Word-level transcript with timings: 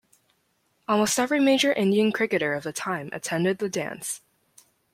Almost 0.87 1.19
every 1.19 1.39
major 1.39 1.71
Indian 1.71 2.11
cricketer 2.11 2.55
of 2.55 2.63
the 2.63 2.73
time 2.73 3.11
attended 3.13 3.59
the 3.59 3.69
dance. 3.69 4.21